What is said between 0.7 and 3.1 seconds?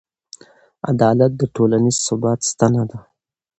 عدالت د ټولنیز ثبات ستنه ده.